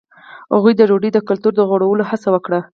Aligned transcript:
هغوی 0.53 0.73
د 0.77 0.81
ډوډۍ 0.89 1.09
د 1.13 1.19
کلتور 1.27 1.53
د 1.55 1.61
غوړولو 1.69 2.03
هڅه 2.09 2.27
وکړه. 2.31 2.59